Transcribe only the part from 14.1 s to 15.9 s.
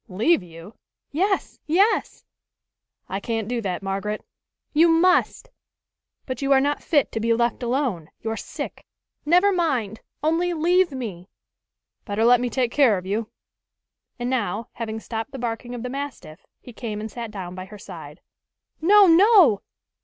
And now, having stopped the barking of the